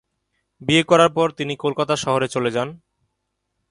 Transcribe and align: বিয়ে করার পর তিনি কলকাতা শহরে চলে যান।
বিয়ে 0.61 0.83
করার 0.83 1.11
পর 1.13 1.27
তিনি 1.31 1.53
কলকাতা 1.55 1.95
শহরে 1.95 2.27
চলে 2.27 2.51
যান। 2.51 2.69